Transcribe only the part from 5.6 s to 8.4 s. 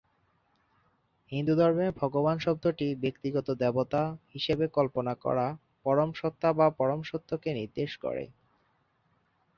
পরম সত্তা বা পরম সত্যকে নির্দেশ করে।